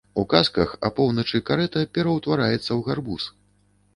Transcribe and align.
У 0.19 0.21
казках 0.31 0.71
апоўначы 0.87 1.41
карэта 1.51 1.83
пераўтвараецца 1.97 2.59
ў 2.61 2.81
гарбуз. 2.87 3.23